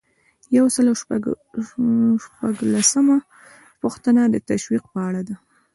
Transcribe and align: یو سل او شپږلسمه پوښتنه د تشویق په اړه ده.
یو 0.57 0.65
سل 0.75 0.85
او 0.91 0.95
شپږلسمه 2.25 3.17
پوښتنه 3.81 4.21
د 4.27 4.35
تشویق 4.49 4.83
په 4.93 4.99
اړه 5.07 5.21
ده. 5.27 5.35